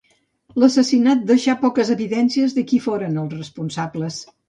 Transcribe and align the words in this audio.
L'assassinat 0.63 1.21
deixà 1.33 1.55
poques 1.61 1.93
evidències 1.99 2.59
de 2.59 2.67
qui 2.73 2.83
foren 2.89 3.25
els 3.27 3.41
responsables. 3.43 4.23